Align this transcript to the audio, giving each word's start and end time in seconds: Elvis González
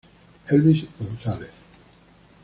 Elvis 0.47 0.87
González 0.97 1.53